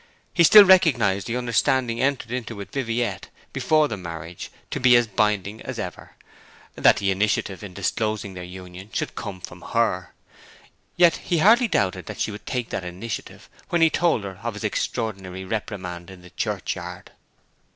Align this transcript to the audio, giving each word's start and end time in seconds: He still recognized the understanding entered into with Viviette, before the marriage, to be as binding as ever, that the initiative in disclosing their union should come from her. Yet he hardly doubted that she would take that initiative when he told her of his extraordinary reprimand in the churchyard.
He 0.33 0.43
still 0.43 0.65
recognized 0.65 1.27
the 1.27 1.37
understanding 1.37 2.01
entered 2.01 2.31
into 2.31 2.55
with 2.55 2.71
Viviette, 2.71 3.29
before 3.53 3.87
the 3.87 3.97
marriage, 3.97 4.49
to 4.71 4.79
be 4.79 4.95
as 4.95 5.05
binding 5.05 5.61
as 5.61 5.77
ever, 5.77 6.15
that 6.73 6.97
the 6.97 7.11
initiative 7.11 7.63
in 7.63 7.75
disclosing 7.75 8.33
their 8.33 8.43
union 8.43 8.89
should 8.91 9.13
come 9.13 9.39
from 9.39 9.61
her. 9.61 10.15
Yet 10.97 11.17
he 11.17 11.37
hardly 11.37 11.67
doubted 11.67 12.07
that 12.07 12.19
she 12.19 12.31
would 12.31 12.47
take 12.47 12.71
that 12.71 12.83
initiative 12.83 13.47
when 13.69 13.81
he 13.83 13.91
told 13.91 14.23
her 14.23 14.39
of 14.41 14.55
his 14.55 14.63
extraordinary 14.63 15.45
reprimand 15.45 16.09
in 16.09 16.23
the 16.23 16.31
churchyard. 16.31 17.11